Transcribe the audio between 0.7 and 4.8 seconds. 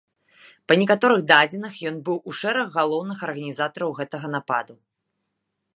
Па некаторых дадзеных, ён быў у шэрагах галоўных арганізатараў гэтага нападу.